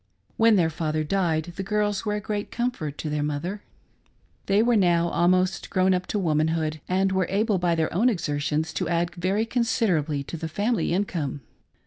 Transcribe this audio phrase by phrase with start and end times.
[0.35, 3.61] When their father died, the girls were a great comfort to their mother.
[4.47, 8.73] They were now almost grown up to womanhood, and were able by their own exertions
[8.73, 11.41] to add very considerably to the family income.